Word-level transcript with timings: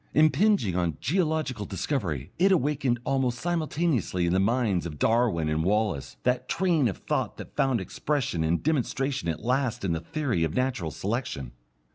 Impinging 0.15 0.75
on 0.75 0.97
geological 0.99 1.63
discovery, 1.63 2.31
it 2.39 2.51
awakened 2.51 2.99
almost 3.03 3.37
simultaneously 3.37 4.25
in 4.25 4.33
the 4.33 4.39
minds 4.39 4.87
of 4.87 4.97
Darwin 4.97 5.47
and 5.47 5.63
Wallace, 5.63 6.17
that 6.23 6.49
train 6.49 6.87
of 6.87 6.97
thought 6.97 7.37
that 7.37 7.55
found 7.55 7.79
expression 7.79 8.43
and 8.43 8.63
demonstration 8.63 9.29
at 9.29 9.45
last 9.45 9.85
in 9.85 9.91
the 9.91 9.99
theory 10.01 10.43
of 10.43 10.55
natural 10.55 10.89
selection. 10.89 11.51